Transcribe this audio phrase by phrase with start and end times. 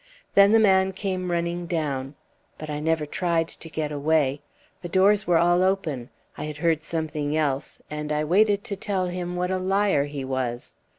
[0.33, 2.15] Then the man came running down.
[2.57, 4.41] But I never tried to get away.
[4.81, 6.09] The doors were all open.
[6.39, 10.25] I had heard something else, and I waited to tell him what a liar he
[10.25, 10.75] was!